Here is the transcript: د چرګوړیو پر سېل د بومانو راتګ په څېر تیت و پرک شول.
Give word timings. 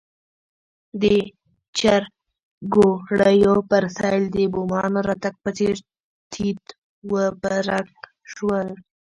د 1.01 1.03
چرګوړیو 1.77 3.55
پر 3.69 3.83
سېل 3.97 4.23
د 4.35 4.37
بومانو 4.53 4.99
راتګ 5.09 5.35
په 5.43 5.49
څېر 5.57 5.75
تیت 6.31 6.63
و 7.09 7.13
پرک 7.41 7.87
شول. 8.33 8.67